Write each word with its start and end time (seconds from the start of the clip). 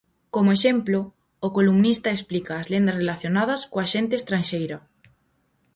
Como 0.33 0.49
exemplo, 0.57 0.99
o 1.47 1.49
columnista 1.57 2.09
explica 2.17 2.53
as 2.55 2.69
lendas 2.73 2.99
relacionadas 3.01 3.61
coa 3.71 3.89
xente 3.93 4.13
estranxeira. 4.17 4.77